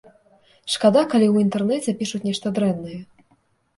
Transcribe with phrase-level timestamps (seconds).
[0.75, 2.99] Шкада, калі ў інтэрнэце пішуць нешта дрэннае.